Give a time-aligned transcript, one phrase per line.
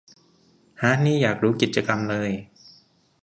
[0.81, 2.31] ห๊ะ นี่อยากรู้กิจกรรมเลย